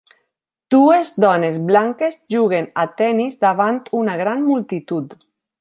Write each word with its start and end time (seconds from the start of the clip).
Dues 0.75 1.11
dones 1.25 1.59
blanques 1.67 2.17
juguen 2.37 2.71
a 2.85 2.89
tennis 3.03 3.39
davant 3.47 3.81
una 4.03 4.19
gran 4.27 4.45
multitud. 4.51 5.19